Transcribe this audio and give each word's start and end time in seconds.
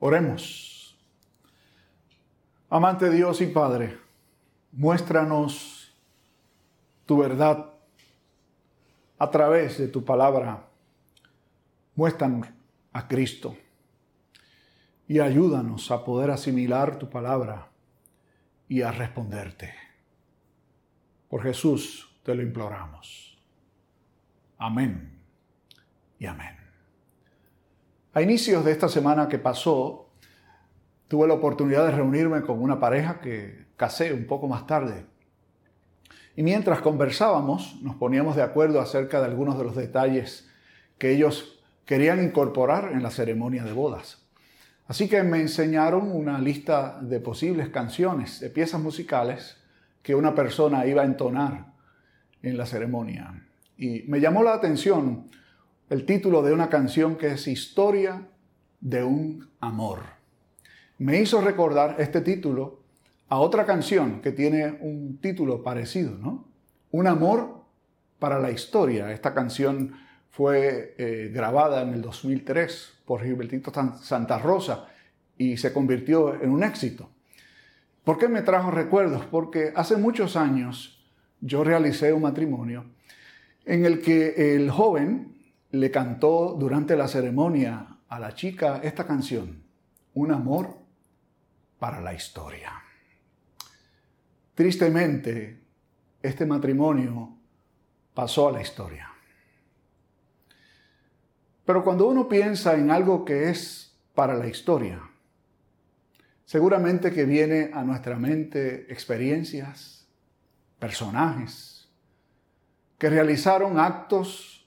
Oremos. 0.00 0.96
Amante 2.70 3.10
Dios 3.10 3.40
y 3.40 3.46
Padre, 3.46 3.98
muéstranos 4.72 5.92
tu 7.06 7.18
verdad 7.18 7.72
a 9.18 9.30
través 9.30 9.78
de 9.78 9.88
tu 9.88 10.04
palabra. 10.04 10.66
Muéstranos 11.94 12.48
a 12.92 13.08
Cristo 13.08 13.56
y 15.08 15.20
ayúdanos 15.20 15.90
a 15.90 16.04
poder 16.04 16.30
asimilar 16.30 16.98
tu 16.98 17.08
palabra 17.08 17.68
y 18.68 18.82
a 18.82 18.92
responderte. 18.92 19.74
Por 21.28 21.42
Jesús 21.42 22.14
te 22.22 22.34
lo 22.34 22.42
imploramos. 22.42 23.38
Amén 24.58 25.18
y 26.18 26.26
amén. 26.26 26.57
A 28.18 28.22
inicios 28.22 28.64
de 28.64 28.72
esta 28.72 28.88
semana 28.88 29.28
que 29.28 29.38
pasó, 29.38 30.10
tuve 31.06 31.28
la 31.28 31.34
oportunidad 31.34 31.86
de 31.86 31.92
reunirme 31.92 32.42
con 32.42 32.60
una 32.60 32.80
pareja 32.80 33.20
que 33.20 33.66
casé 33.76 34.12
un 34.12 34.26
poco 34.26 34.48
más 34.48 34.66
tarde. 34.66 35.04
Y 36.34 36.42
mientras 36.42 36.80
conversábamos, 36.80 37.80
nos 37.80 37.94
poníamos 37.94 38.34
de 38.34 38.42
acuerdo 38.42 38.80
acerca 38.80 39.20
de 39.20 39.26
algunos 39.26 39.56
de 39.56 39.62
los 39.62 39.76
detalles 39.76 40.50
que 40.98 41.12
ellos 41.12 41.62
querían 41.84 42.20
incorporar 42.20 42.90
en 42.92 43.04
la 43.04 43.12
ceremonia 43.12 43.62
de 43.62 43.72
bodas. 43.72 44.26
Así 44.88 45.08
que 45.08 45.22
me 45.22 45.40
enseñaron 45.40 46.10
una 46.10 46.40
lista 46.40 46.98
de 47.00 47.20
posibles 47.20 47.68
canciones, 47.68 48.40
de 48.40 48.50
piezas 48.50 48.80
musicales 48.80 49.58
que 50.02 50.16
una 50.16 50.34
persona 50.34 50.86
iba 50.86 51.02
a 51.02 51.06
entonar 51.06 51.66
en 52.42 52.58
la 52.58 52.66
ceremonia. 52.66 53.46
Y 53.76 54.02
me 54.08 54.18
llamó 54.20 54.42
la 54.42 54.54
atención 54.54 55.28
el 55.90 56.04
título 56.04 56.42
de 56.42 56.52
una 56.52 56.68
canción 56.68 57.16
que 57.16 57.28
es 57.28 57.48
Historia 57.48 58.28
de 58.80 59.02
un 59.04 59.48
amor. 59.60 60.00
Me 60.98 61.20
hizo 61.20 61.40
recordar 61.40 61.96
este 61.98 62.20
título 62.20 62.82
a 63.28 63.38
otra 63.38 63.64
canción 63.64 64.20
que 64.20 64.32
tiene 64.32 64.78
un 64.80 65.18
título 65.18 65.62
parecido, 65.62 66.16
¿no? 66.18 66.46
Un 66.90 67.06
amor 67.06 67.64
para 68.18 68.38
la 68.38 68.50
historia. 68.50 69.12
Esta 69.12 69.32
canción 69.32 69.94
fue 70.30 70.94
eh, 70.98 71.30
grabada 71.32 71.82
en 71.82 71.94
el 71.94 72.02
2003 72.02 73.00
por 73.06 73.22
Gilbertito 73.22 73.72
Santa 74.02 74.38
Rosa 74.38 74.88
y 75.38 75.56
se 75.56 75.72
convirtió 75.72 76.34
en 76.34 76.50
un 76.50 76.64
éxito. 76.64 77.08
¿Por 78.04 78.18
qué 78.18 78.28
me 78.28 78.42
trajo 78.42 78.70
recuerdos? 78.70 79.24
Porque 79.26 79.72
hace 79.74 79.96
muchos 79.96 80.36
años 80.36 81.02
yo 81.40 81.64
realicé 81.64 82.12
un 82.12 82.22
matrimonio 82.22 82.84
en 83.64 83.84
el 83.84 84.00
que 84.00 84.54
el 84.54 84.70
joven 84.70 85.37
le 85.70 85.90
cantó 85.90 86.56
durante 86.58 86.96
la 86.96 87.08
ceremonia 87.08 87.98
a 88.08 88.18
la 88.18 88.34
chica 88.34 88.80
esta 88.82 89.06
canción, 89.06 89.62
Un 90.14 90.32
amor 90.32 90.76
para 91.78 92.00
la 92.00 92.12
historia. 92.12 92.72
Tristemente, 94.54 95.62
este 96.20 96.44
matrimonio 96.44 97.36
pasó 98.14 98.48
a 98.48 98.52
la 98.52 98.62
historia. 98.62 99.08
Pero 101.64 101.84
cuando 101.84 102.08
uno 102.08 102.28
piensa 102.28 102.74
en 102.74 102.90
algo 102.90 103.24
que 103.24 103.50
es 103.50 103.96
para 104.14 104.34
la 104.34 104.48
historia, 104.48 105.00
seguramente 106.44 107.12
que 107.12 107.24
viene 107.24 107.70
a 107.72 107.84
nuestra 107.84 108.16
mente 108.16 108.92
experiencias, 108.92 110.08
personajes, 110.80 111.88
que 112.98 113.10
realizaron 113.10 113.78
actos 113.78 114.57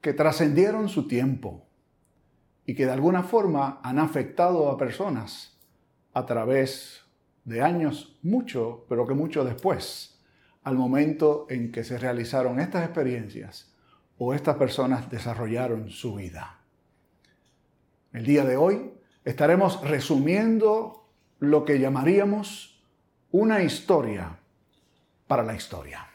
que 0.00 0.12
trascendieron 0.12 0.88
su 0.88 1.08
tiempo 1.08 1.66
y 2.66 2.74
que 2.74 2.86
de 2.86 2.92
alguna 2.92 3.22
forma 3.22 3.80
han 3.82 3.98
afectado 3.98 4.70
a 4.70 4.76
personas 4.76 5.58
a 6.12 6.26
través 6.26 7.02
de 7.44 7.62
años, 7.62 8.18
mucho, 8.22 8.84
pero 8.88 9.06
que 9.06 9.14
mucho 9.14 9.44
después, 9.44 10.20
al 10.64 10.76
momento 10.76 11.46
en 11.48 11.72
que 11.72 11.82
se 11.82 11.98
realizaron 11.98 12.60
estas 12.60 12.84
experiencias 12.84 13.72
o 14.18 14.34
estas 14.34 14.56
personas 14.56 15.10
desarrollaron 15.10 15.88
su 15.90 16.16
vida. 16.16 16.58
El 18.12 18.24
día 18.24 18.44
de 18.44 18.56
hoy 18.56 18.92
estaremos 19.24 19.80
resumiendo 19.82 21.08
lo 21.38 21.64
que 21.64 21.78
llamaríamos 21.78 22.82
una 23.30 23.62
historia 23.62 24.38
para 25.26 25.42
la 25.42 25.54
historia. 25.54 26.06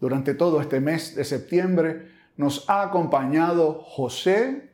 Durante 0.00 0.34
todo 0.34 0.60
este 0.60 0.80
mes 0.80 1.14
de 1.14 1.24
septiembre 1.24 2.09
nos 2.40 2.70
ha 2.70 2.80
acompañado 2.80 3.82
José 3.82 4.72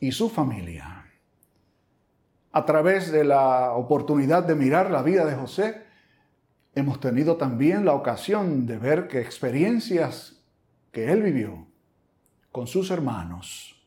y 0.00 0.10
su 0.10 0.28
familia. 0.28 1.06
A 2.50 2.64
través 2.66 3.12
de 3.12 3.22
la 3.22 3.74
oportunidad 3.74 4.42
de 4.42 4.56
mirar 4.56 4.90
la 4.90 5.02
vida 5.02 5.24
de 5.24 5.36
José, 5.36 5.84
hemos 6.74 6.98
tenido 6.98 7.36
también 7.36 7.84
la 7.84 7.92
ocasión 7.92 8.66
de 8.66 8.76
ver 8.76 9.06
que 9.06 9.20
experiencias 9.20 10.42
que 10.90 11.12
él 11.12 11.22
vivió 11.22 11.68
con 12.50 12.66
sus 12.66 12.90
hermanos, 12.90 13.80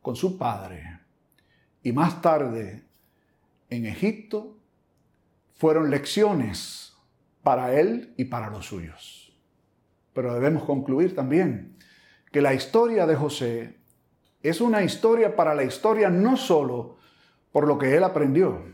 con 0.00 0.16
su 0.16 0.38
padre 0.38 1.00
y 1.82 1.92
más 1.92 2.22
tarde 2.22 2.82
en 3.68 3.84
Egipto, 3.84 4.56
fueron 5.56 5.90
lecciones 5.90 6.94
para 7.42 7.78
él 7.78 8.14
y 8.16 8.24
para 8.24 8.48
los 8.48 8.64
suyos. 8.64 9.38
Pero 10.14 10.32
debemos 10.32 10.64
concluir 10.64 11.14
también 11.14 11.76
que 12.32 12.40
la 12.40 12.54
historia 12.54 13.06
de 13.06 13.14
José 13.14 13.76
es 14.42 14.60
una 14.60 14.82
historia 14.82 15.36
para 15.36 15.54
la 15.54 15.62
historia 15.62 16.08
no 16.08 16.36
solo 16.36 16.96
por 17.52 17.68
lo 17.68 17.78
que 17.78 17.94
él 17.94 18.02
aprendió, 18.02 18.64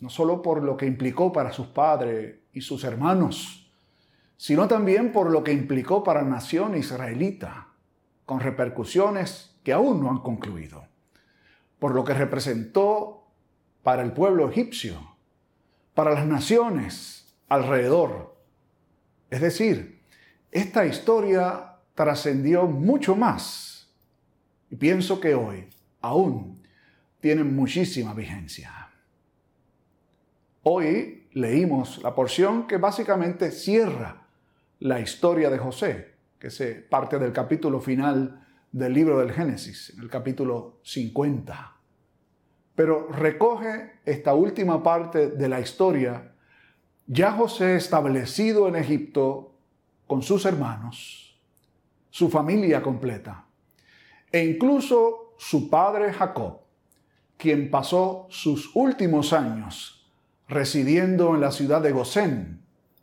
no 0.00 0.08
solo 0.08 0.40
por 0.40 0.62
lo 0.62 0.76
que 0.76 0.86
implicó 0.86 1.30
para 1.30 1.52
sus 1.52 1.66
padres 1.66 2.36
y 2.52 2.62
sus 2.62 2.84
hermanos, 2.84 3.70
sino 4.38 4.66
también 4.66 5.12
por 5.12 5.30
lo 5.30 5.44
que 5.44 5.52
implicó 5.52 6.02
para 6.02 6.22
la 6.22 6.28
nación 6.28 6.76
israelita, 6.76 7.68
con 8.24 8.40
repercusiones 8.40 9.54
que 9.62 9.72
aún 9.72 10.02
no 10.02 10.10
han 10.10 10.18
concluido, 10.18 10.86
por 11.78 11.94
lo 11.94 12.04
que 12.04 12.14
representó 12.14 13.26
para 13.82 14.02
el 14.02 14.12
pueblo 14.12 14.48
egipcio, 14.48 15.16
para 15.94 16.12
las 16.12 16.26
naciones 16.26 17.36
alrededor. 17.48 18.36
Es 19.30 19.40
decir, 19.40 20.02
esta 20.50 20.86
historia 20.86 21.77
trascendió 21.98 22.68
mucho 22.68 23.16
más. 23.16 23.88
Y 24.70 24.76
pienso 24.76 25.18
que 25.18 25.34
hoy 25.34 25.68
aún 26.00 26.62
tiene 27.18 27.42
muchísima 27.42 28.14
vigencia. 28.14 28.88
Hoy 30.62 31.26
leímos 31.32 32.00
la 32.00 32.14
porción 32.14 32.68
que 32.68 32.76
básicamente 32.76 33.50
cierra 33.50 34.28
la 34.78 35.00
historia 35.00 35.50
de 35.50 35.58
José, 35.58 36.14
que 36.38 36.50
se 36.50 36.76
parte 36.76 37.18
del 37.18 37.32
capítulo 37.32 37.80
final 37.80 38.46
del 38.70 38.92
libro 38.92 39.18
del 39.18 39.32
Génesis, 39.32 39.92
el 40.00 40.08
capítulo 40.08 40.78
50. 40.84 41.76
Pero 42.76 43.08
recoge 43.08 43.94
esta 44.04 44.34
última 44.34 44.84
parte 44.84 45.30
de 45.30 45.48
la 45.48 45.58
historia, 45.58 46.30
ya 47.08 47.32
José 47.32 47.74
establecido 47.74 48.68
en 48.68 48.76
Egipto 48.76 49.56
con 50.06 50.22
sus 50.22 50.44
hermanos, 50.44 51.27
su 52.18 52.28
familia 52.28 52.82
completa, 52.82 53.44
e 54.32 54.44
incluso 54.44 55.34
su 55.38 55.70
padre 55.70 56.12
Jacob, 56.12 56.62
quien 57.36 57.70
pasó 57.70 58.26
sus 58.28 58.74
últimos 58.74 59.32
años 59.32 60.10
residiendo 60.48 61.36
en 61.36 61.40
la 61.40 61.52
ciudad 61.52 61.80
de 61.80 61.92
Gosén, 61.92 62.60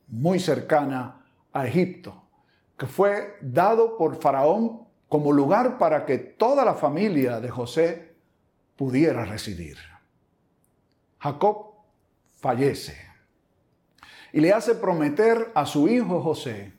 muy 0.10 0.38
cercana 0.38 1.26
a 1.54 1.66
Egipto, 1.66 2.24
que 2.78 2.88
fue 2.88 3.38
dado 3.40 3.98
por 3.98 4.20
Faraón 4.20 4.82
como 5.08 5.32
lugar 5.32 5.78
para 5.78 6.06
que 6.06 6.18
toda 6.18 6.66
la 6.66 6.74
familia 6.74 7.40
de 7.40 7.50
José 7.50 8.16
pudiera 8.76 9.24
residir. 9.24 9.78
Jacob 11.20 11.68
fallece 12.42 12.98
y 14.34 14.42
le 14.42 14.52
hace 14.52 14.76
prometer 14.76 15.54
a 15.56 15.66
su 15.66 15.88
hijo 15.88 16.22
José 16.22 16.74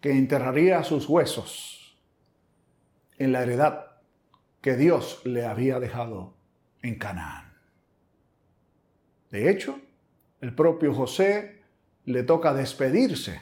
que 0.00 0.12
enterraría 0.12 0.82
sus 0.82 1.08
huesos 1.08 1.98
en 3.18 3.32
la 3.32 3.42
heredad 3.42 3.86
que 4.60 4.76
Dios 4.76 5.20
le 5.24 5.44
había 5.44 5.78
dejado 5.78 6.34
en 6.82 6.96
Canaán. 6.96 7.52
De 9.30 9.50
hecho, 9.50 9.78
el 10.40 10.54
propio 10.54 10.94
José 10.94 11.62
le 12.04 12.22
toca 12.22 12.54
despedirse, 12.54 13.40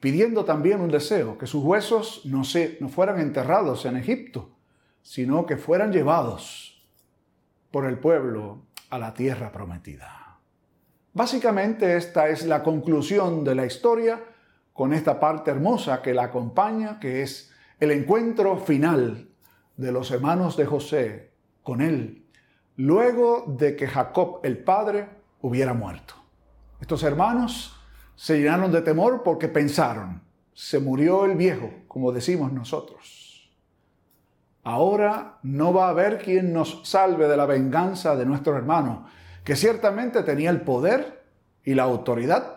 pidiendo 0.00 0.44
también 0.44 0.80
un 0.80 0.90
deseo, 0.90 1.36
que 1.36 1.46
sus 1.46 1.64
huesos 1.64 2.22
no, 2.24 2.44
se, 2.44 2.78
no 2.80 2.88
fueran 2.88 3.20
enterrados 3.20 3.84
en 3.86 3.96
Egipto, 3.96 4.50
sino 5.02 5.46
que 5.46 5.56
fueran 5.56 5.92
llevados 5.92 6.86
por 7.70 7.86
el 7.86 7.98
pueblo 7.98 8.62
a 8.90 8.98
la 8.98 9.14
tierra 9.14 9.52
prometida. 9.52 10.38
Básicamente 11.12 11.96
esta 11.96 12.28
es 12.28 12.44
la 12.46 12.62
conclusión 12.62 13.42
de 13.42 13.54
la 13.54 13.66
historia 13.66 14.22
con 14.76 14.92
esta 14.92 15.18
parte 15.18 15.50
hermosa 15.50 16.02
que 16.02 16.14
la 16.14 16.24
acompaña, 16.24 17.00
que 17.00 17.22
es 17.22 17.50
el 17.80 17.90
encuentro 17.90 18.58
final 18.58 19.28
de 19.76 19.92
los 19.92 20.10
hermanos 20.10 20.56
de 20.56 20.66
José 20.66 21.32
con 21.62 21.80
él 21.80 22.26
luego 22.76 23.44
de 23.46 23.74
que 23.74 23.86
Jacob 23.86 24.40
el 24.42 24.58
padre 24.58 25.08
hubiera 25.40 25.74
muerto. 25.74 26.14
Estos 26.80 27.02
hermanos 27.02 27.74
se 28.14 28.38
llenaron 28.38 28.70
de 28.70 28.82
temor 28.82 29.22
porque 29.22 29.48
pensaron, 29.48 30.22
se 30.52 30.78
murió 30.78 31.24
el 31.24 31.36
viejo, 31.36 31.70
como 31.88 32.12
decimos 32.12 32.52
nosotros. 32.52 33.50
Ahora 34.62 35.38
no 35.42 35.72
va 35.72 35.86
a 35.86 35.90
haber 35.90 36.18
quien 36.18 36.52
nos 36.52 36.80
salve 36.84 37.28
de 37.28 37.36
la 37.36 37.46
venganza 37.46 38.16
de 38.16 38.26
nuestro 38.26 38.56
hermano, 38.56 39.06
que 39.44 39.56
ciertamente 39.56 40.22
tenía 40.22 40.50
el 40.50 40.62
poder 40.62 41.24
y 41.64 41.74
la 41.74 41.84
autoridad 41.84 42.55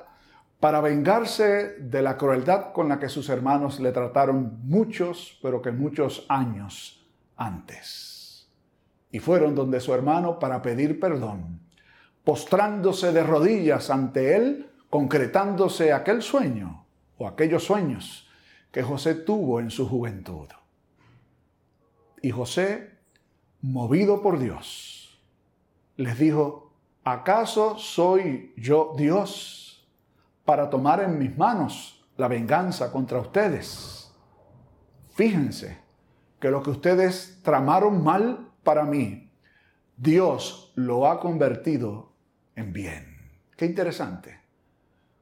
para 0.60 0.82
vengarse 0.82 1.76
de 1.80 2.02
la 2.02 2.18
crueldad 2.18 2.74
con 2.74 2.90
la 2.90 3.00
que 3.00 3.08
sus 3.08 3.30
hermanos 3.30 3.80
le 3.80 3.92
trataron 3.92 4.60
muchos, 4.64 5.40
pero 5.42 5.62
que 5.62 5.72
muchos 5.72 6.26
años 6.28 7.06
antes. 7.38 8.50
Y 9.12 9.20
fueron 9.20 9.56
donde 9.56 9.80
su 9.80 9.94
hermano 9.94 10.38
para 10.38 10.62
pedir 10.62 11.00
perdón, 11.00 11.62
postrándose 12.24 13.14
de 13.14 13.24
rodillas 13.24 13.90
ante 13.90 14.36
él, 14.36 14.70
concretándose 14.90 15.94
aquel 15.94 16.22
sueño 16.22 16.86
o 17.18 17.28
aquellos 17.28 17.64
sueños 17.64 18.30
que 18.72 18.84
José 18.84 19.16
tuvo 19.16 19.62
en 19.62 19.72
su 19.72 19.88
juventud. 19.88 20.48
Y 22.22 22.32
José, 22.32 22.98
movido 23.62 24.22
por 24.22 24.40
Dios, 24.40 25.22
les 25.96 26.20
dijo, 26.20 26.74
¿acaso 27.04 27.78
soy 27.78 28.54
yo 28.58 28.94
Dios 28.98 29.69
para 30.50 30.68
tomar 30.68 31.00
en 31.04 31.20
mis 31.20 31.38
manos 31.38 32.04
la 32.18 32.28
venganza 32.28 32.92
contra 32.92 33.20
ustedes? 33.20 34.12
Fíjense 35.14 35.78
que 36.40 36.50
lo 36.50 36.64
que 36.64 36.72
ustedes 36.72 37.40
tramaron 37.44 38.04
mal 38.04 38.50
para 38.64 38.84
mí, 38.84 39.32
Dios 39.96 40.74
lo 40.74 41.06
ha 41.06 41.20
convertido 41.20 42.14
en 42.56 42.74
bien. 42.74 43.30
Qué 43.56 43.68
interesante 43.68 44.40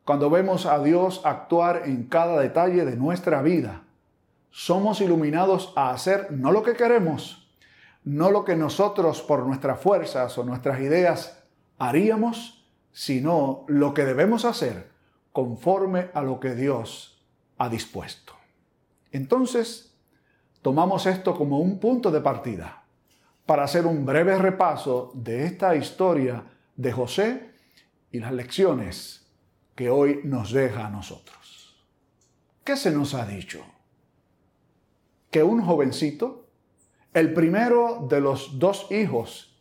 cuando 0.06 0.30
vemos 0.30 0.66
a 0.66 0.82
Dios 0.82 1.20
actuar 1.26 1.82
en 1.84 2.06
cada 2.06 2.40
detalle 2.40 2.86
de 2.86 2.96
nuestra 2.96 3.42
vida, 3.42 3.84
somos 4.50 5.02
iluminados 5.02 5.74
a 5.76 5.90
hacer 5.90 6.32
no 6.32 6.54
lo 6.54 6.64
que 6.64 6.78
queremos, 6.78 7.52
no 8.06 8.32
lo 8.32 8.46
que 8.46 8.56
nosotros 8.56 9.22
por 9.22 9.46
nuestras 9.46 9.78
fuerzas 9.82 10.38
o 10.38 10.46
nuestras 10.46 10.80
ideas 10.80 11.44
haríamos, 11.80 12.66
sino 12.94 13.66
lo 13.68 13.94
que 13.94 14.06
debemos 14.06 14.46
hacer 14.46 14.96
conforme 15.38 16.10
a 16.16 16.24
lo 16.24 16.40
que 16.40 16.56
Dios 16.56 17.24
ha 17.60 17.70
dispuesto. 17.70 18.34
Entonces, 19.12 19.96
tomamos 20.64 21.06
esto 21.06 21.38
como 21.38 21.60
un 21.60 21.80
punto 21.80 22.10
de 22.10 22.22
partida 22.22 22.84
para 23.46 23.64
hacer 23.64 23.86
un 23.86 24.04
breve 24.04 24.36
repaso 24.40 25.12
de 25.14 25.46
esta 25.46 25.76
historia 25.76 26.44
de 26.76 26.92
José 26.92 27.52
y 28.12 28.20
las 28.20 28.34
lecciones 28.34 29.28
que 29.76 29.92
hoy 29.92 30.22
nos 30.24 30.52
deja 30.52 30.88
a 30.88 30.90
nosotros. 30.90 31.86
¿Qué 32.64 32.76
se 32.76 32.90
nos 32.90 33.14
ha 33.14 33.24
dicho? 33.28 33.64
Que 35.30 35.44
un 35.44 35.64
jovencito, 35.64 36.48
el 37.14 37.32
primero 37.36 38.08
de 38.10 38.22
los 38.22 38.58
dos 38.58 38.92
hijos 38.92 39.56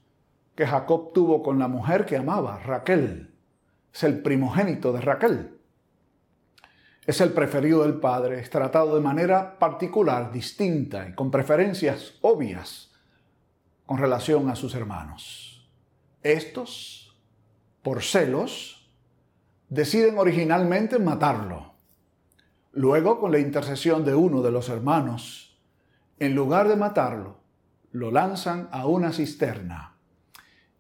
que 0.55 0.67
Jacob 0.67 1.13
tuvo 1.13 1.43
con 1.43 1.59
la 1.59 1.69
mujer 1.69 2.07
que 2.07 2.17
amaba, 2.17 2.61
Raquel, 2.61 3.35
es 3.93 4.05
el 4.05 4.23
primogénito 4.23 4.95
de 4.95 5.03
Raquel. 5.03 5.56
Es 7.07 7.21
el 7.21 7.33
preferido 7.33 7.83
del 7.83 8.01
padre, 8.01 8.41
es 8.41 8.51
tratado 8.51 8.97
de 8.97 9.01
manera 9.01 9.59
particular, 9.61 10.33
distinta 10.33 11.09
y 11.09 11.15
con 11.15 11.31
preferencias 11.31 12.15
obvias 12.21 12.91
con 13.87 13.99
relación 13.99 14.51
a 14.51 14.57
sus 14.57 14.75
hermanos. 14.75 15.71
Estos, 16.25 17.17
por 17.83 18.03
celos, 18.03 18.91
deciden 19.69 20.19
originalmente 20.19 20.99
matarlo. 20.99 21.75
Luego, 22.73 23.21
con 23.21 23.31
la 23.31 23.39
intercesión 23.39 24.05
de 24.05 24.17
uno 24.17 24.43
de 24.43 24.51
los 24.51 24.69
hermanos, 24.69 25.57
en 26.19 26.35
lugar 26.35 26.69
de 26.69 26.75
matarlo, 26.75 27.39
lo 27.93 28.11
lanzan 28.11 28.69
a 28.73 28.87
una 28.87 29.13
cisterna 29.13 29.97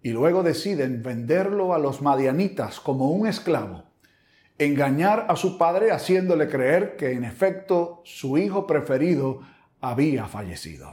y 0.02 0.11
luego 0.11 0.43
deciden 0.43 1.02
venderlo 1.02 1.72
a 1.72 1.79
los 1.79 2.02
madianitas 2.02 2.81
como 2.81 3.11
un 3.11 3.26
esclavo, 3.26 3.85
engañar 4.58 5.26
a 5.29 5.37
su 5.37 5.58
padre 5.58 5.93
haciéndole 5.93 6.49
creer 6.49 6.97
que 6.97 7.12
en 7.12 7.25
efecto 7.25 8.00
su 8.05 8.38
hijo 8.38 8.67
preferido 8.67 9.43
había 9.81 10.26
fallecido. 10.26 10.91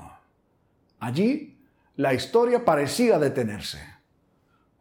Allí 1.00 1.60
la 1.96 2.14
historia 2.14 2.66
parecía 2.66 3.20
detenerse 3.20 3.94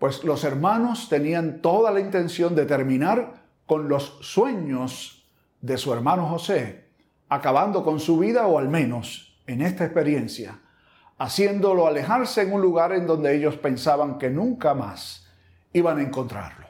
pues 0.02 0.25
los 0.25 0.43
hermanos 0.43 1.08
tenían 1.08 1.62
toda 1.62 1.93
la 1.93 2.00
intención 2.00 2.56
de 2.56 2.67
terminar 2.67 3.34
con 3.67 3.88
los 3.88 4.19
sueños 4.20 5.31
de 5.61 5.79
su 5.79 5.93
hermano 5.93 6.26
José, 6.26 6.88
acabando 7.29 7.84
con 7.84 8.00
su 8.00 8.19
vida 8.19 8.49
o 8.49 8.58
al 8.58 8.69
menos 8.69 9.40
en 9.46 9.62
esta 9.62 9.84
experiencia, 9.84 10.58
haciéndolo 11.19 11.87
alejarse 11.87 12.43
en 12.43 12.52
un 12.52 12.61
lugar 12.61 12.90
en 12.90 13.06
donde 13.06 13.32
ellos 13.32 13.55
pensaban 13.55 14.19
que 14.19 14.29
nunca 14.29 14.75
más 14.75 15.29
iban 15.73 15.99
a 15.99 16.02
encontrarlo, 16.02 16.61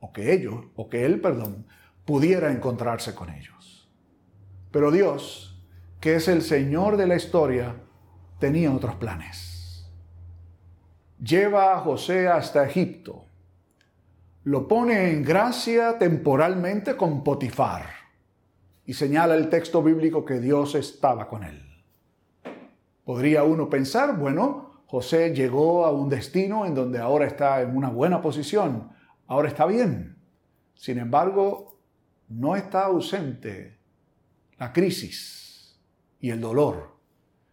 o 0.00 0.12
que 0.12 0.32
ellos, 0.32 0.64
o 0.76 0.88
que 0.88 1.04
él, 1.04 1.20
perdón, 1.20 1.66
pudiera 2.04 2.52
encontrarse 2.52 3.14
con 3.14 3.30
ellos. 3.30 3.88
Pero 4.70 4.90
Dios, 4.90 5.60
que 6.00 6.16
es 6.16 6.28
el 6.28 6.42
Señor 6.42 6.96
de 6.96 7.06
la 7.06 7.16
historia, 7.16 7.76
tenía 8.38 8.72
otros 8.72 8.94
planes 8.96 9.48
lleva 11.22 11.74
a 11.74 11.80
José 11.80 12.28
hasta 12.28 12.64
Egipto. 12.64 13.24
Lo 14.44 14.68
pone 14.68 15.10
en 15.10 15.24
gracia 15.24 15.98
temporalmente 15.98 16.96
con 16.96 17.22
Potifar 17.22 17.86
y 18.86 18.94
señala 18.94 19.34
el 19.34 19.50
texto 19.50 19.82
bíblico 19.82 20.24
que 20.24 20.40
Dios 20.40 20.74
estaba 20.74 21.28
con 21.28 21.44
él. 21.44 21.62
Podría 23.04 23.42
uno 23.42 23.68
pensar, 23.68 24.16
bueno, 24.16 24.82
José 24.86 25.34
llegó 25.34 25.84
a 25.84 25.92
un 25.92 26.08
destino 26.08 26.64
en 26.64 26.74
donde 26.74 26.98
ahora 26.98 27.26
está 27.26 27.60
en 27.60 27.76
una 27.76 27.90
buena 27.90 28.22
posición, 28.22 28.90
ahora 29.28 29.48
está 29.48 29.66
bien. 29.66 30.16
Sin 30.74 30.98
embargo, 30.98 31.78
no 32.28 32.56
está 32.56 32.86
ausente 32.86 33.78
la 34.58 34.72
crisis 34.72 35.78
y 36.20 36.30
el 36.30 36.40
dolor. 36.40 36.96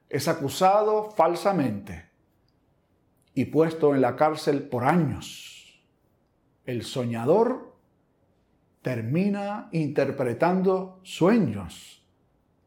Es 0.10 0.28
acusado 0.28 1.12
falsamente 1.12 2.10
y 3.34 3.46
puesto 3.46 3.94
en 3.94 4.02
la 4.02 4.16
cárcel 4.16 4.68
por 4.68 4.86
años. 4.86 5.84
El 6.66 6.84
soñador 6.84 7.76
termina 8.82 9.70
interpretando 9.72 11.00
sueños 11.04 12.04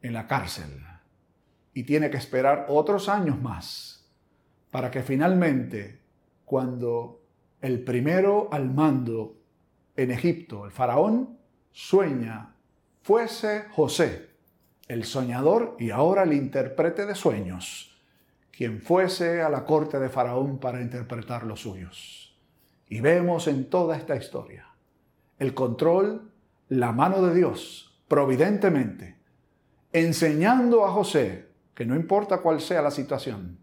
en 0.03 0.12
la 0.12 0.27
cárcel 0.27 0.85
y 1.75 1.85
tiene 1.85 2.11
que 2.11 2.17
esperar 2.17 2.67
otros 2.69 3.09
años 3.09 3.41
más 3.41 3.99
para 4.71 4.91
que 4.91 5.03
finalmente, 5.03 6.03
cuando 6.45 7.23
el 7.61 7.83
primero 7.83 8.49
al 8.53 8.71
mando 8.71 9.37
en 9.97 10.11
Egipto, 10.11 10.65
el 10.65 10.71
faraón, 10.71 11.38
sueña, 11.73 12.55
fuese 13.03 13.67
José, 13.71 14.31
el 14.87 15.05
soñador 15.05 15.77
y 15.79 15.91
ahora 15.91 16.23
el 16.23 16.33
intérprete 16.33 17.07
de 17.07 17.15
sueños 17.15 17.88
quien 18.59 18.83
fuese 18.83 19.41
a 19.41 19.49
la 19.49 19.65
corte 19.65 20.00
de 20.00 20.09
Faraón 20.09 20.59
para 20.59 20.81
interpretar 20.81 21.45
los 21.45 21.61
suyos. 21.61 22.37
Y 22.88 23.00
vemos 23.00 23.47
en 23.47 23.71
toda 23.71 23.97
esta 23.97 24.17
historia 24.17 24.67
el 25.38 25.55
control, 25.55 26.33
la 26.69 26.91
mano 26.91 27.23
de 27.23 27.37
Dios, 27.37 27.97
providentemente, 28.09 29.15
enseñando 29.93 30.85
a 30.85 30.91
José 30.91 31.50
que 31.77 31.87
no 31.87 31.95
importa 31.95 32.38
cuál 32.38 32.61
sea 32.61 32.83
la 32.83 32.91
situación, 32.91 33.61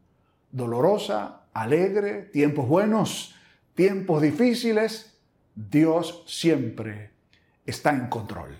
dolorosa, 0.51 1.41
alegre, 1.51 2.21
tiempos 2.21 2.65
buenos, 2.65 3.34
tiempos 3.75 4.21
difíciles, 4.21 5.19
Dios 5.53 6.23
siempre 6.25 7.11
está 7.65 7.91
en 7.91 8.07
control. 8.07 8.57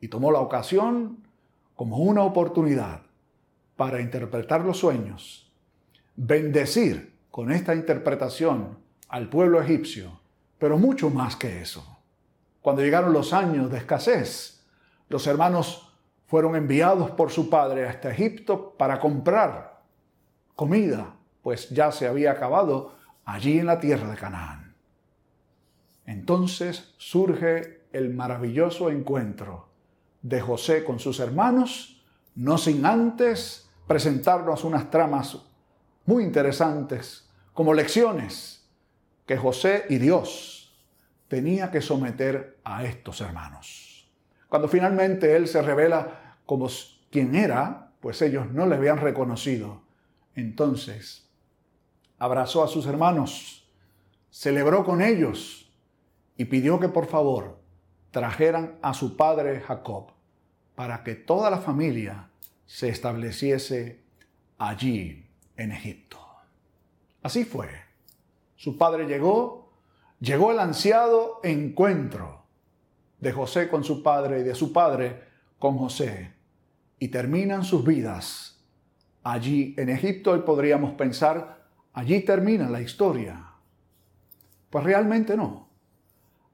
Y 0.00 0.08
tomó 0.08 0.30
la 0.30 0.40
ocasión 0.40 1.24
como 1.74 1.98
una 1.98 2.22
oportunidad 2.22 3.02
para 3.76 4.00
interpretar 4.00 4.64
los 4.64 4.78
sueños, 4.78 5.50
bendecir 6.16 7.16
con 7.30 7.50
esta 7.50 7.74
interpretación 7.74 8.78
al 9.08 9.28
pueblo 9.28 9.60
egipcio, 9.60 10.20
pero 10.58 10.78
mucho 10.78 11.10
más 11.10 11.36
que 11.36 11.60
eso. 11.60 11.98
Cuando 12.60 12.82
llegaron 12.82 13.12
los 13.12 13.32
años 13.32 13.70
de 13.70 13.78
escasez, 13.78 14.64
los 15.08 15.26
hermanos 15.26 15.96
fueron 16.26 16.56
enviados 16.56 17.10
por 17.12 17.30
su 17.30 17.48
padre 17.48 17.88
hasta 17.88 18.10
Egipto 18.10 18.74
para 18.76 19.00
comprar 19.00 19.80
comida, 20.54 21.14
pues 21.42 21.70
ya 21.70 21.92
se 21.92 22.06
había 22.06 22.32
acabado 22.32 22.97
allí 23.28 23.58
en 23.58 23.66
la 23.66 23.78
tierra 23.78 24.08
de 24.08 24.16
Canaán. 24.16 24.74
Entonces 26.06 26.94
surge 26.96 27.82
el 27.92 28.14
maravilloso 28.14 28.88
encuentro 28.88 29.68
de 30.22 30.40
José 30.40 30.82
con 30.82 30.98
sus 30.98 31.20
hermanos, 31.20 32.02
no 32.34 32.56
sin 32.56 32.86
antes 32.86 33.68
presentarnos 33.86 34.64
unas 34.64 34.90
tramas 34.90 35.36
muy 36.06 36.24
interesantes 36.24 37.28
como 37.52 37.74
lecciones 37.74 38.66
que 39.26 39.36
José 39.36 39.84
y 39.90 39.98
Dios 39.98 40.74
tenía 41.28 41.70
que 41.70 41.82
someter 41.82 42.58
a 42.64 42.84
estos 42.84 43.20
hermanos. 43.20 44.10
Cuando 44.48 44.68
finalmente 44.68 45.36
él 45.36 45.48
se 45.48 45.60
revela 45.60 46.38
como 46.46 46.70
quien 47.10 47.34
era, 47.34 47.90
pues 48.00 48.22
ellos 48.22 48.50
no 48.50 48.64
le 48.64 48.76
habían 48.76 48.96
reconocido. 48.96 49.82
Entonces, 50.34 51.27
abrazó 52.18 52.62
a 52.62 52.68
sus 52.68 52.86
hermanos, 52.86 53.68
celebró 54.30 54.84
con 54.84 55.02
ellos 55.02 55.72
y 56.36 56.44
pidió 56.46 56.78
que 56.78 56.88
por 56.88 57.06
favor 57.06 57.58
trajeran 58.10 58.78
a 58.82 58.94
su 58.94 59.16
padre 59.16 59.60
Jacob 59.60 60.12
para 60.74 61.02
que 61.02 61.14
toda 61.14 61.50
la 61.50 61.58
familia 61.58 62.30
se 62.66 62.88
estableciese 62.88 64.02
allí 64.58 65.26
en 65.56 65.72
Egipto. 65.72 66.18
Así 67.22 67.44
fue. 67.44 67.68
Su 68.56 68.76
padre 68.76 69.06
llegó, 69.06 69.72
llegó 70.20 70.52
el 70.52 70.58
ansiado 70.58 71.40
encuentro 71.42 72.44
de 73.20 73.32
José 73.32 73.68
con 73.68 73.84
su 73.84 74.02
padre 74.02 74.40
y 74.40 74.42
de 74.42 74.54
su 74.54 74.72
padre 74.72 75.24
con 75.58 75.76
José, 75.76 76.32
y 77.00 77.08
terminan 77.08 77.64
sus 77.64 77.84
vidas 77.84 78.64
allí 79.24 79.74
en 79.76 79.88
Egipto 79.88 80.36
y 80.36 80.40
podríamos 80.40 80.94
pensar, 80.94 81.57
allí 81.98 82.20
termina 82.20 82.70
la 82.70 82.80
historia. 82.80 83.44
Pues 84.70 84.84
realmente 84.84 85.36
no. 85.36 85.68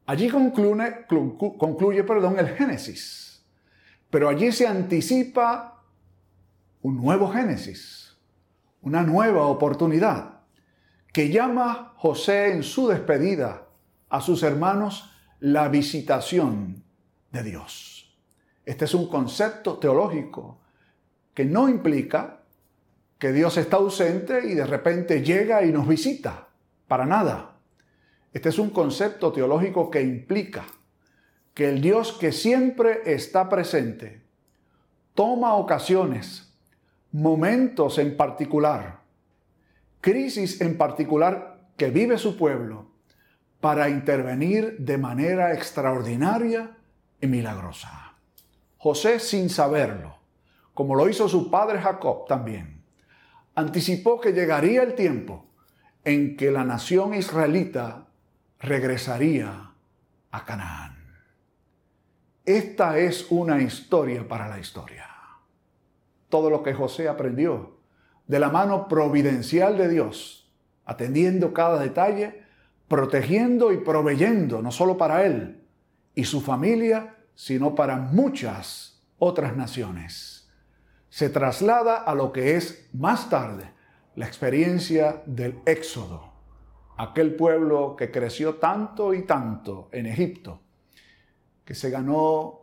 Allí 0.06 0.28
concluye, 0.30 2.04
perdón, 2.04 2.38
el 2.38 2.48
Génesis, 2.48 3.44
pero 4.08 4.28
allí 4.28 4.52
se 4.52 4.66
anticipa 4.66 5.82
un 6.80 6.96
nuevo 6.96 7.30
Génesis, 7.30 8.16
una 8.80 9.02
nueva 9.02 9.46
oportunidad 9.46 10.40
que 11.12 11.30
llama 11.30 11.92
José 11.96 12.52
en 12.52 12.62
su 12.62 12.88
despedida 12.88 13.68
a 14.08 14.20
sus 14.20 14.42
hermanos 14.42 15.10
la 15.40 15.68
visitación 15.68 16.84
de 17.32 17.42
Dios. 17.42 18.16
Este 18.64 18.86
es 18.86 18.94
un 18.94 19.08
concepto 19.08 19.78
teológico 19.78 20.60
que 21.34 21.44
no 21.44 21.68
implica 21.68 22.43
que 23.18 23.32
Dios 23.32 23.56
está 23.56 23.76
ausente 23.76 24.46
y 24.46 24.54
de 24.54 24.66
repente 24.66 25.22
llega 25.22 25.64
y 25.64 25.72
nos 25.72 25.88
visita. 25.88 26.48
Para 26.88 27.06
nada. 27.06 27.56
Este 28.32 28.48
es 28.48 28.58
un 28.58 28.70
concepto 28.70 29.32
teológico 29.32 29.90
que 29.90 30.02
implica 30.02 30.64
que 31.54 31.68
el 31.68 31.80
Dios 31.80 32.12
que 32.12 32.32
siempre 32.32 33.02
está 33.06 33.48
presente 33.48 34.22
toma 35.14 35.54
ocasiones, 35.54 36.52
momentos 37.12 37.98
en 37.98 38.16
particular, 38.16 39.00
crisis 40.00 40.60
en 40.60 40.76
particular 40.76 41.60
que 41.76 41.90
vive 41.90 42.18
su 42.18 42.36
pueblo 42.36 42.90
para 43.60 43.88
intervenir 43.88 44.76
de 44.78 44.98
manera 44.98 45.54
extraordinaria 45.54 46.76
y 47.20 47.26
milagrosa. 47.28 48.14
José, 48.76 49.20
sin 49.20 49.48
saberlo, 49.48 50.18
como 50.74 50.94
lo 50.94 51.08
hizo 51.08 51.28
su 51.28 51.50
padre 51.50 51.78
Jacob 51.78 52.26
también, 52.26 52.73
anticipó 53.54 54.20
que 54.20 54.32
llegaría 54.32 54.82
el 54.82 54.94
tiempo 54.94 55.46
en 56.04 56.36
que 56.36 56.50
la 56.50 56.64
nación 56.64 57.14
israelita 57.14 58.06
regresaría 58.58 59.70
a 60.30 60.44
Canaán. 60.44 60.96
Esta 62.44 62.98
es 62.98 63.26
una 63.30 63.62
historia 63.62 64.26
para 64.28 64.48
la 64.48 64.58
historia. 64.58 65.08
Todo 66.28 66.50
lo 66.50 66.62
que 66.62 66.74
José 66.74 67.08
aprendió 67.08 67.78
de 68.26 68.38
la 68.38 68.50
mano 68.50 68.88
providencial 68.88 69.78
de 69.78 69.88
Dios, 69.88 70.50
atendiendo 70.84 71.54
cada 71.54 71.78
detalle, 71.80 72.42
protegiendo 72.88 73.72
y 73.72 73.78
proveyendo, 73.78 74.60
no 74.60 74.72
solo 74.72 74.98
para 74.98 75.24
él 75.24 75.62
y 76.14 76.24
su 76.24 76.40
familia, 76.40 77.16
sino 77.34 77.74
para 77.74 77.96
muchas 77.96 79.02
otras 79.18 79.56
naciones. 79.56 80.33
Se 81.14 81.28
traslada 81.28 81.98
a 81.98 82.12
lo 82.16 82.32
que 82.32 82.56
es 82.56 82.88
más 82.92 83.30
tarde 83.30 83.70
la 84.16 84.26
experiencia 84.26 85.22
del 85.26 85.60
Éxodo, 85.64 86.32
aquel 86.96 87.36
pueblo 87.36 87.94
que 87.94 88.10
creció 88.10 88.56
tanto 88.56 89.14
y 89.14 89.22
tanto 89.22 89.88
en 89.92 90.06
Egipto, 90.06 90.60
que 91.64 91.76
se 91.76 91.90
ganó 91.90 92.62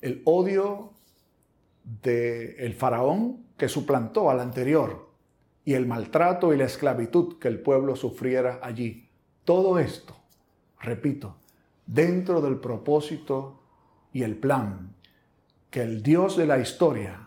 el 0.00 0.22
odio 0.24 0.92
del 2.02 2.72
faraón 2.72 3.48
que 3.58 3.68
suplantó 3.68 4.30
al 4.30 4.40
anterior 4.40 5.10
y 5.66 5.74
el 5.74 5.86
maltrato 5.86 6.54
y 6.54 6.56
la 6.56 6.64
esclavitud 6.64 7.38
que 7.38 7.48
el 7.48 7.60
pueblo 7.60 7.96
sufriera 7.96 8.60
allí. 8.62 9.10
Todo 9.44 9.78
esto, 9.78 10.16
repito, 10.80 11.36
dentro 11.84 12.40
del 12.40 12.60
propósito 12.60 13.60
y 14.10 14.22
el 14.22 14.38
plan 14.38 14.94
que 15.68 15.82
el 15.82 16.02
Dios 16.02 16.38
de 16.38 16.46
la 16.46 16.56
historia 16.56 17.23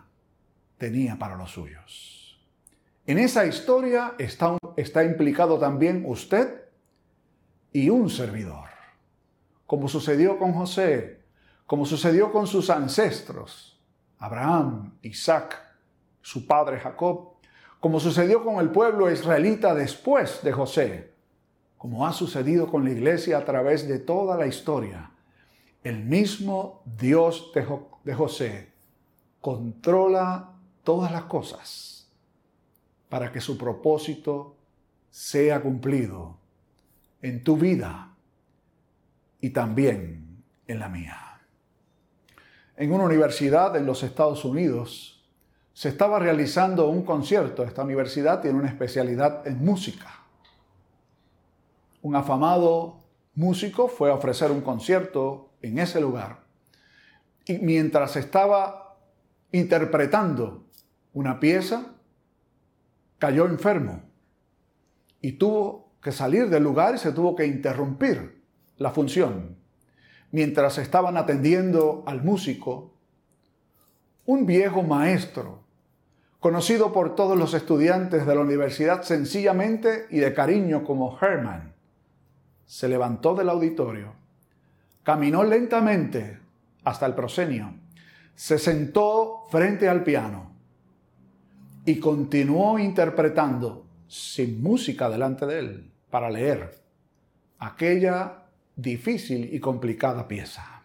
tenía 0.78 1.16
para 1.16 1.36
los 1.36 1.50
suyos. 1.50 2.40
En 3.06 3.18
esa 3.18 3.46
historia 3.46 4.14
está, 4.18 4.56
está 4.76 5.04
implicado 5.04 5.58
también 5.58 6.04
usted 6.06 6.62
y 7.72 7.90
un 7.90 8.10
servidor, 8.10 8.68
como 9.66 9.88
sucedió 9.88 10.38
con 10.38 10.52
José, 10.52 11.20
como 11.66 11.84
sucedió 11.84 12.32
con 12.32 12.46
sus 12.46 12.70
ancestros, 12.70 13.78
Abraham, 14.18 14.94
Isaac, 15.02 15.62
su 16.22 16.46
padre 16.46 16.80
Jacob, 16.80 17.34
como 17.80 18.00
sucedió 18.00 18.42
con 18.44 18.56
el 18.56 18.70
pueblo 18.70 19.10
israelita 19.10 19.74
después 19.74 20.42
de 20.42 20.52
José, 20.52 21.12
como 21.76 22.06
ha 22.06 22.12
sucedido 22.12 22.66
con 22.68 22.84
la 22.84 22.90
iglesia 22.90 23.38
a 23.38 23.44
través 23.44 23.86
de 23.86 24.00
toda 24.00 24.36
la 24.36 24.46
historia. 24.46 25.12
El 25.84 26.04
mismo 26.04 26.82
Dios 26.84 27.52
de, 27.54 28.14
José 28.14 28.72
controla 29.40 30.57
todas 30.88 31.12
las 31.12 31.24
cosas 31.24 32.08
para 33.10 33.30
que 33.30 33.42
su 33.42 33.58
propósito 33.58 34.56
sea 35.10 35.60
cumplido 35.60 36.38
en 37.20 37.44
tu 37.44 37.58
vida 37.58 38.14
y 39.38 39.50
también 39.50 40.42
en 40.66 40.78
la 40.78 40.88
mía. 40.88 41.42
En 42.74 42.90
una 42.90 43.04
universidad 43.04 43.76
en 43.76 43.84
los 43.84 44.02
Estados 44.02 44.46
Unidos, 44.46 45.28
se 45.74 45.90
estaba 45.90 46.18
realizando 46.18 46.88
un 46.88 47.02
concierto. 47.02 47.64
Esta 47.64 47.82
universidad 47.82 48.40
tiene 48.40 48.58
una 48.58 48.68
especialidad 48.68 49.46
en 49.46 49.62
música. 49.62 50.22
Un 52.00 52.16
afamado 52.16 53.04
músico 53.34 53.88
fue 53.88 54.10
a 54.10 54.14
ofrecer 54.14 54.50
un 54.50 54.62
concierto 54.62 55.50
en 55.60 55.80
ese 55.80 56.00
lugar. 56.00 56.44
Y 57.44 57.58
mientras 57.58 58.16
estaba 58.16 58.96
interpretando 59.52 60.67
una 61.18 61.40
pieza, 61.40 61.94
cayó 63.18 63.46
enfermo 63.46 64.02
y 65.20 65.32
tuvo 65.32 65.90
que 66.00 66.12
salir 66.12 66.48
del 66.48 66.62
lugar 66.62 66.94
y 66.94 66.98
se 66.98 67.10
tuvo 67.10 67.34
que 67.34 67.44
interrumpir 67.44 68.40
la 68.76 68.92
función. 68.92 69.56
Mientras 70.30 70.78
estaban 70.78 71.16
atendiendo 71.16 72.04
al 72.06 72.22
músico, 72.22 72.94
un 74.26 74.46
viejo 74.46 74.84
maestro 74.84 75.64
conocido 76.38 76.92
por 76.92 77.16
todos 77.16 77.36
los 77.36 77.52
estudiantes 77.52 78.24
de 78.24 78.34
la 78.36 78.42
universidad 78.42 79.02
sencillamente 79.02 80.06
y 80.10 80.18
de 80.18 80.32
cariño 80.32 80.84
como 80.84 81.18
Herman, 81.20 81.74
se 82.64 82.88
levantó 82.88 83.34
del 83.34 83.48
auditorio, 83.48 84.12
caminó 85.02 85.42
lentamente 85.42 86.38
hasta 86.84 87.06
el 87.06 87.16
proscenio, 87.16 87.74
se 88.36 88.56
sentó 88.56 89.46
frente 89.50 89.88
al 89.88 90.04
piano 90.04 90.57
y 91.88 91.98
continuó 92.00 92.78
interpretando 92.78 93.86
sin 94.08 94.62
música 94.62 95.08
delante 95.08 95.46
de 95.46 95.58
él 95.58 95.90
para 96.10 96.28
leer 96.28 96.74
aquella 97.58 98.42
difícil 98.76 99.54
y 99.54 99.58
complicada 99.58 100.28
pieza. 100.28 100.82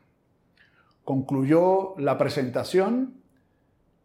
Concluyó 1.03 1.93
la 1.97 2.17
presentación 2.17 3.15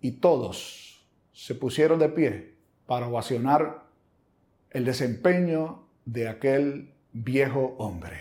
y 0.00 0.10
todos 0.12 1.06
se 1.32 1.54
pusieron 1.54 2.00
de 2.00 2.08
pie 2.08 2.54
para 2.88 3.06
ovacionar 3.06 3.84
el 4.70 4.84
desempeño 4.84 5.84
de 6.04 6.28
aquel 6.28 6.94
viejo 7.12 7.76
hombre. 7.78 8.18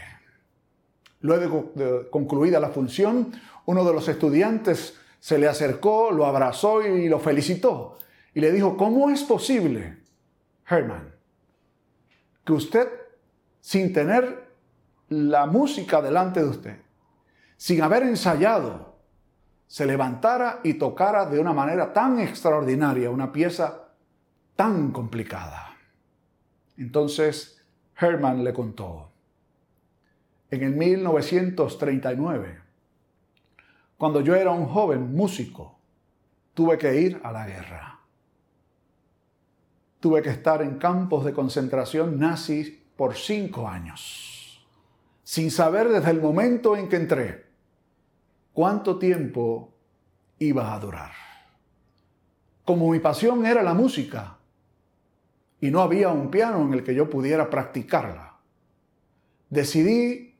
Luego 1.22 1.72
de 1.74 2.12
concluida 2.12 2.60
la 2.60 2.69
función, 2.69 3.31
uno 3.65 3.84
de 3.84 3.93
los 3.93 4.07
estudiantes 4.07 5.00
se 5.19 5.39
le 5.39 5.48
acercó, 5.48 6.12
lo 6.12 6.27
abrazó 6.27 6.86
y 6.86 7.10
lo 7.10 7.19
felicitó. 7.19 7.98
Y 8.38 8.39
le 8.39 8.51
dijo, 8.51 8.77
¿cómo 8.77 9.10
es 9.10 9.24
posible, 9.24 9.98
Herman, 10.70 11.12
que 12.46 12.53
usted, 12.53 12.88
sin 13.62 13.91
tener 13.91 14.51
la 15.10 15.48
música 15.48 16.03
delante 16.03 16.44
de 16.44 16.48
usted, 16.48 16.77
sin 17.56 17.82
haber 17.82 18.03
ensayado, 18.03 19.00
se 19.65 19.88
levantara 19.88 20.60
y 20.63 20.75
tocara 20.75 21.25
de 21.25 21.39
una 21.39 21.51
manera 21.51 21.91
tan 21.91 22.20
extraordinaria 22.20 23.10
una 23.10 23.32
pieza 23.32 23.88
tan 24.56 24.91
complicada. 24.91 25.75
Entonces 26.77 27.65
Herman 28.00 28.44
le 28.44 28.53
contó, 28.53 29.13
en 30.51 30.62
el 30.62 30.75
1939, 30.75 32.62
cuando 33.98 34.22
yo 34.22 34.36
era 34.36 34.51
un 34.51 34.67
joven 34.67 35.15
músico, 35.15 35.79
tuve 36.53 36.77
que 36.77 37.01
ir 37.01 37.20
a 37.24 37.32
la 37.32 37.48
guerra. 37.48 37.97
Tuve 40.08 40.22
que 40.22 40.30
estar 40.30 40.62
en 40.62 40.78
campos 40.78 41.26
de 41.26 41.34
concentración 41.34 42.18
nazis 42.18 42.72
por 42.96 43.16
cinco 43.16 43.68
años, 43.68 44.66
sin 45.22 45.52
saber 45.52 45.90
desde 45.90 46.12
el 46.12 46.22
momento 46.22 46.78
en 46.78 46.88
que 46.88 46.96
entré 46.96 47.46
cuánto 48.54 48.98
tiempo 48.98 49.74
iba 50.40 50.74
a 50.74 50.80
durar. 50.80 51.12
Como 52.64 52.90
mi 52.90 53.00
pasión 53.00 53.46
era 53.46 53.62
la 53.62 53.74
música 53.74 54.38
y 55.60 55.72
no 55.72 55.82
había 55.82 56.08
un 56.08 56.32
piano 56.32 56.62
en 56.62 56.74
el 56.74 56.86
que 56.86 56.96
yo 56.96 57.10
pudiera 57.10 57.50
practicarla, 57.50 58.38
decidí 59.50 60.38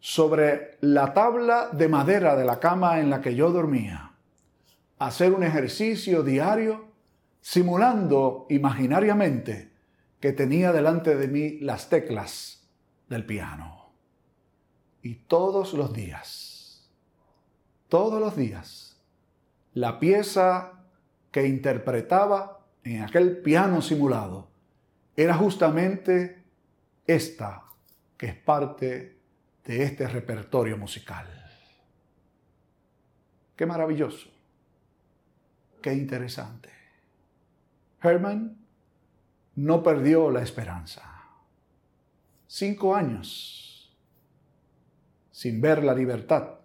sobre 0.00 0.78
la 0.80 1.14
tabla 1.14 1.68
de 1.70 1.86
madera 1.86 2.34
de 2.34 2.44
la 2.44 2.58
cama 2.58 2.98
en 2.98 3.10
la 3.10 3.20
que 3.20 3.36
yo 3.36 3.52
dormía 3.52 4.10
hacer 4.98 5.32
un 5.32 5.44
ejercicio 5.44 6.24
diario 6.24 6.95
simulando 7.46 8.48
imaginariamente 8.50 9.70
que 10.18 10.32
tenía 10.32 10.72
delante 10.72 11.14
de 11.14 11.28
mí 11.28 11.60
las 11.60 11.88
teclas 11.88 12.68
del 13.08 13.24
piano. 13.24 13.92
Y 15.00 15.14
todos 15.14 15.72
los 15.72 15.92
días, 15.92 16.90
todos 17.88 18.20
los 18.20 18.34
días, 18.34 19.00
la 19.74 20.00
pieza 20.00 20.72
que 21.30 21.46
interpretaba 21.46 22.66
en 22.82 23.02
aquel 23.02 23.36
piano 23.42 23.80
simulado 23.80 24.48
era 25.14 25.34
justamente 25.34 26.42
esta, 27.06 27.62
que 28.16 28.26
es 28.26 28.34
parte 28.34 29.20
de 29.64 29.82
este 29.84 30.08
repertorio 30.08 30.76
musical. 30.76 31.28
Qué 33.54 33.66
maravilloso, 33.66 34.30
qué 35.80 35.94
interesante. 35.94 36.75
Herman 38.08 38.56
no 39.56 39.82
perdió 39.82 40.30
la 40.30 40.42
esperanza. 40.42 41.02
Cinco 42.46 42.94
años 42.94 43.96
sin 45.32 45.60
ver 45.60 45.84
la 45.84 45.94
libertad. 45.94 46.60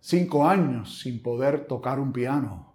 Cinco 0.00 0.46
años 0.46 1.00
sin 1.00 1.22
poder 1.22 1.66
tocar 1.66 1.98
un 1.98 2.12
piano. 2.12 2.74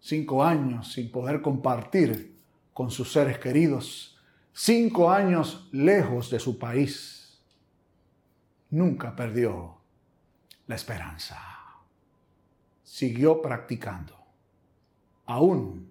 Cinco 0.00 0.44
años 0.44 0.92
sin 0.92 1.10
poder 1.10 1.40
compartir 1.40 2.38
con 2.74 2.90
sus 2.90 3.12
seres 3.12 3.38
queridos. 3.38 4.18
Cinco 4.52 5.10
años 5.10 5.68
lejos 5.72 6.30
de 6.30 6.40
su 6.40 6.58
país. 6.58 7.40
Nunca 8.70 9.14
perdió 9.14 9.78
la 10.66 10.74
esperanza. 10.74 11.38
Siguió 12.82 13.40
practicando. 13.40 14.14
Aún 15.26 15.87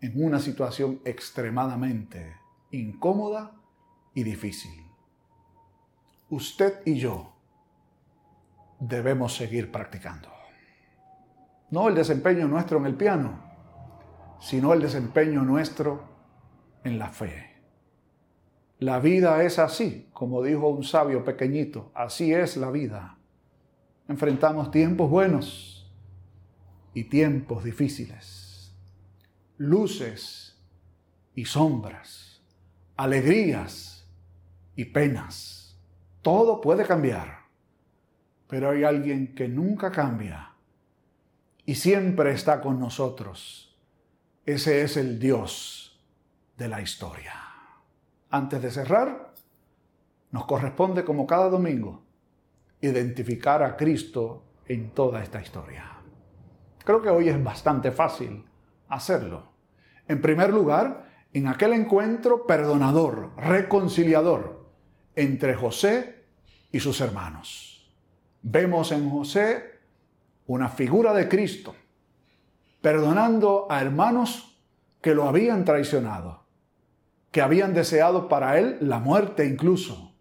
en 0.00 0.22
una 0.22 0.38
situación 0.38 1.00
extremadamente 1.04 2.36
incómoda 2.70 3.52
y 4.14 4.22
difícil. 4.22 4.84
Usted 6.30 6.82
y 6.84 6.98
yo 6.98 7.32
debemos 8.78 9.34
seguir 9.34 9.72
practicando. 9.72 10.28
No 11.70 11.88
el 11.88 11.94
desempeño 11.94 12.46
nuestro 12.46 12.78
en 12.78 12.86
el 12.86 12.94
piano, 12.94 13.40
sino 14.40 14.72
el 14.72 14.80
desempeño 14.80 15.42
nuestro 15.42 16.04
en 16.84 16.98
la 16.98 17.08
fe. 17.08 17.56
La 18.78 19.00
vida 19.00 19.42
es 19.42 19.58
así, 19.58 20.08
como 20.12 20.42
dijo 20.42 20.68
un 20.68 20.84
sabio 20.84 21.24
pequeñito, 21.24 21.90
así 21.94 22.32
es 22.32 22.56
la 22.56 22.70
vida. 22.70 23.18
Enfrentamos 24.06 24.70
tiempos 24.70 25.10
buenos 25.10 25.92
y 26.94 27.04
tiempos 27.04 27.64
difíciles 27.64 28.37
luces 29.58 30.56
y 31.34 31.44
sombras, 31.44 32.40
alegrías 32.96 34.06
y 34.76 34.86
penas. 34.86 35.76
Todo 36.22 36.60
puede 36.60 36.86
cambiar, 36.86 37.40
pero 38.46 38.70
hay 38.70 38.84
alguien 38.84 39.34
que 39.34 39.48
nunca 39.48 39.90
cambia 39.90 40.54
y 41.66 41.74
siempre 41.74 42.32
está 42.32 42.60
con 42.60 42.78
nosotros. 42.78 43.76
Ese 44.46 44.82
es 44.82 44.96
el 44.96 45.18
Dios 45.18 46.00
de 46.56 46.68
la 46.68 46.80
historia. 46.80 47.34
Antes 48.30 48.62
de 48.62 48.70
cerrar, 48.70 49.34
nos 50.30 50.46
corresponde, 50.46 51.04
como 51.04 51.26
cada 51.26 51.48
domingo, 51.48 52.02
identificar 52.80 53.62
a 53.62 53.76
Cristo 53.76 54.44
en 54.66 54.90
toda 54.90 55.22
esta 55.22 55.40
historia. 55.40 55.98
Creo 56.84 57.02
que 57.02 57.10
hoy 57.10 57.28
es 57.28 57.42
bastante 57.42 57.90
fácil 57.90 58.47
hacerlo. 58.88 59.52
En 60.06 60.20
primer 60.20 60.52
lugar, 60.52 61.08
en 61.32 61.46
aquel 61.46 61.72
encuentro 61.72 62.46
perdonador, 62.46 63.32
reconciliador 63.36 64.66
entre 65.14 65.54
José 65.54 66.24
y 66.72 66.80
sus 66.80 67.00
hermanos. 67.00 67.92
Vemos 68.42 68.92
en 68.92 69.10
José 69.10 69.80
una 70.46 70.68
figura 70.68 71.12
de 71.12 71.28
Cristo, 71.28 71.74
perdonando 72.80 73.66
a 73.68 73.80
hermanos 73.80 74.58
que 75.00 75.14
lo 75.14 75.28
habían 75.28 75.64
traicionado, 75.64 76.44
que 77.30 77.42
habían 77.42 77.74
deseado 77.74 78.28
para 78.28 78.58
él 78.58 78.78
la 78.80 78.98
muerte 78.98 79.44
incluso, 79.46 80.14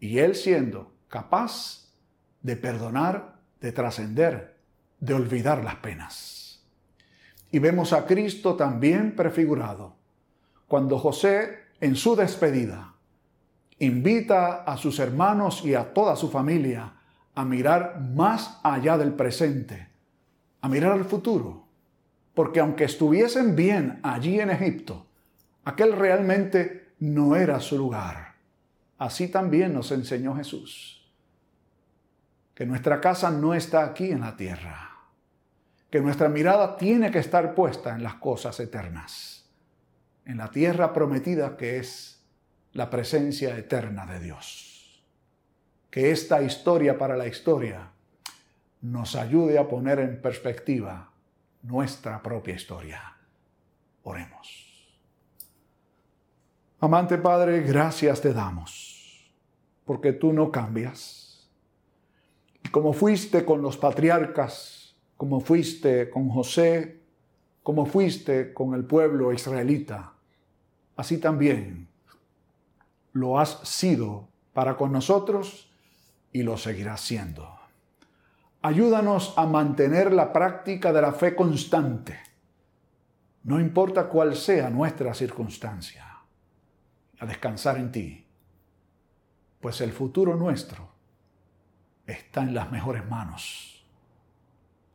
y 0.00 0.18
él 0.18 0.34
siendo 0.34 0.92
capaz 1.08 1.88
de 2.42 2.56
perdonar, 2.56 3.40
de 3.60 3.72
trascender, 3.72 4.58
de 5.00 5.14
olvidar 5.14 5.64
las 5.64 5.76
penas. 5.76 6.47
Y 7.50 7.58
vemos 7.58 7.92
a 7.92 8.04
Cristo 8.04 8.54
también 8.56 9.14
prefigurado 9.16 9.96
cuando 10.66 10.98
José, 10.98 11.60
en 11.80 11.96
su 11.96 12.14
despedida, 12.14 12.94
invita 13.78 14.64
a 14.64 14.76
sus 14.76 14.98
hermanos 14.98 15.64
y 15.64 15.74
a 15.74 15.94
toda 15.94 16.14
su 16.14 16.30
familia 16.30 16.92
a 17.34 17.44
mirar 17.44 18.00
más 18.00 18.60
allá 18.62 18.98
del 18.98 19.14
presente, 19.14 19.88
a 20.60 20.68
mirar 20.68 20.92
al 20.92 21.06
futuro. 21.06 21.64
Porque 22.34 22.60
aunque 22.60 22.84
estuviesen 22.84 23.56
bien 23.56 23.98
allí 24.02 24.38
en 24.38 24.50
Egipto, 24.50 25.06
aquel 25.64 25.92
realmente 25.92 26.92
no 26.98 27.34
era 27.34 27.60
su 27.60 27.78
lugar. 27.78 28.34
Así 28.98 29.28
también 29.28 29.72
nos 29.72 29.90
enseñó 29.90 30.36
Jesús, 30.36 31.08
que 32.54 32.66
nuestra 32.66 33.00
casa 33.00 33.30
no 33.30 33.54
está 33.54 33.84
aquí 33.84 34.10
en 34.10 34.20
la 34.20 34.36
tierra 34.36 34.87
que 35.90 36.00
nuestra 36.00 36.28
mirada 36.28 36.76
tiene 36.76 37.10
que 37.10 37.18
estar 37.18 37.54
puesta 37.54 37.94
en 37.94 38.02
las 38.02 38.14
cosas 38.14 38.60
eternas, 38.60 39.48
en 40.24 40.36
la 40.36 40.50
tierra 40.50 40.92
prometida 40.92 41.56
que 41.56 41.78
es 41.78 42.22
la 42.72 42.90
presencia 42.90 43.56
eterna 43.56 44.04
de 44.06 44.20
Dios. 44.20 45.02
Que 45.90 46.10
esta 46.10 46.42
historia 46.42 46.98
para 46.98 47.16
la 47.16 47.26
historia 47.26 47.90
nos 48.82 49.16
ayude 49.16 49.58
a 49.58 49.66
poner 49.66 49.98
en 50.00 50.20
perspectiva 50.20 51.10
nuestra 51.62 52.22
propia 52.22 52.54
historia. 52.54 53.16
Oremos. 54.02 54.68
Amante 56.80 57.18
Padre, 57.18 57.62
gracias 57.62 58.20
te 58.20 58.32
damos, 58.32 59.32
porque 59.84 60.12
tú 60.12 60.32
no 60.32 60.52
cambias. 60.52 61.48
Y 62.62 62.68
como 62.68 62.92
fuiste 62.92 63.44
con 63.44 63.62
los 63.62 63.76
patriarcas, 63.76 64.77
como 65.18 65.40
fuiste 65.40 66.08
con 66.08 66.30
José, 66.30 67.02
como 67.64 67.84
fuiste 67.84 68.54
con 68.54 68.72
el 68.72 68.84
pueblo 68.84 69.32
israelita, 69.32 70.12
así 70.96 71.18
también 71.18 71.88
lo 73.12 73.40
has 73.40 73.58
sido 73.68 74.28
para 74.52 74.76
con 74.76 74.92
nosotros 74.92 75.70
y 76.32 76.44
lo 76.44 76.56
seguirás 76.56 77.00
siendo. 77.00 77.52
Ayúdanos 78.62 79.34
a 79.36 79.44
mantener 79.46 80.12
la 80.12 80.32
práctica 80.32 80.92
de 80.92 81.02
la 81.02 81.12
fe 81.12 81.34
constante, 81.34 82.20
no 83.42 83.58
importa 83.58 84.08
cuál 84.08 84.36
sea 84.36 84.70
nuestra 84.70 85.14
circunstancia, 85.14 86.06
a 87.18 87.26
descansar 87.26 87.76
en 87.78 87.90
ti, 87.90 88.24
pues 89.60 89.80
el 89.80 89.90
futuro 89.90 90.36
nuestro 90.36 90.88
está 92.06 92.42
en 92.42 92.54
las 92.54 92.70
mejores 92.70 93.04
manos 93.08 93.77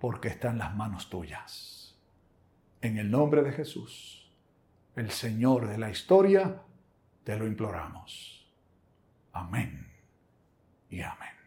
porque 0.03 0.27
está 0.27 0.49
en 0.49 0.57
las 0.57 0.75
manos 0.75 1.09
tuyas. 1.09 1.95
En 2.81 2.97
el 2.97 3.09
nombre 3.09 3.41
de 3.41 3.53
Jesús, 3.53 4.29
el 4.97 5.09
Señor 5.11 5.65
de 5.69 5.77
la 5.77 5.89
historia, 5.89 6.61
te 7.23 7.37
lo 7.37 7.47
imploramos. 7.47 8.45
Amén 9.31 9.87
y 10.89 10.99
amén. 10.99 11.42